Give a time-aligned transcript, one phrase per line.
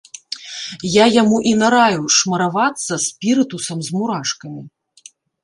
[0.91, 4.61] Я яму і нараіў шмаравацца спірытусам з мурашкамі.